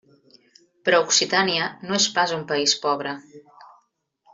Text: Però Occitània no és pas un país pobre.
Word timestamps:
Però 0.87 1.01
Occitània 1.03 1.69
no 1.85 2.01
és 2.01 2.09
pas 2.19 2.35
un 2.41 2.49
país 2.55 2.77
pobre. 2.87 3.17